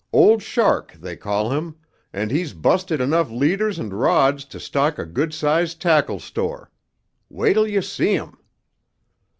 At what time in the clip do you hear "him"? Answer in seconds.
1.51-1.75, 8.15-8.37